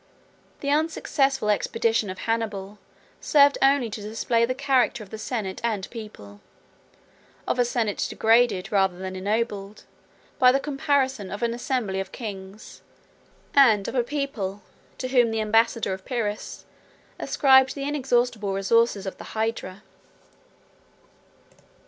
The 0.61 0.71
unsuccessful 0.71 1.51
expedition 1.51 2.09
of 2.09 2.17
Hannibal 2.25 2.79
7 3.19 3.19
served 3.21 3.57
only 3.61 3.87
to 3.91 4.01
display 4.01 4.45
the 4.45 4.55
character 4.55 5.03
of 5.03 5.11
the 5.11 5.19
senate 5.19 5.61
and 5.63 5.87
people; 5.91 6.41
of 7.47 7.59
a 7.59 7.65
senate 7.65 8.03
degraded, 8.09 8.71
rather 8.71 8.97
than 8.97 9.15
ennobled, 9.15 9.83
by 10.39 10.51
the 10.51 10.59
comparison 10.59 11.29
of 11.29 11.43
an 11.43 11.53
assembly 11.53 11.99
of 11.99 12.11
kings; 12.11 12.81
and 13.53 13.87
of 13.87 13.93
a 13.93 14.03
people, 14.03 14.63
to 14.97 15.09
whom 15.09 15.29
the 15.29 15.39
ambassador 15.39 15.93
of 15.93 16.03
Pyrrhus 16.03 16.65
ascribed 17.19 17.75
the 17.75 17.87
inexhaustible 17.87 18.53
resources 18.53 19.05
of 19.05 19.19
the 19.19 19.37
Hydra. 19.37 19.83